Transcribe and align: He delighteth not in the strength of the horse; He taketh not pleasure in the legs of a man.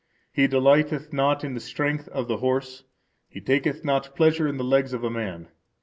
He 0.33 0.47
delighteth 0.47 1.13
not 1.13 1.43
in 1.43 1.53
the 1.53 1.59
strength 1.59 2.07
of 2.07 2.27
the 2.27 2.37
horse; 2.37 2.85
He 3.29 3.39
taketh 3.39 3.85
not 3.85 4.15
pleasure 4.15 4.47
in 4.47 4.57
the 4.57 4.63
legs 4.63 4.93
of 4.93 5.03
a 5.03 5.11
man. 5.11 5.49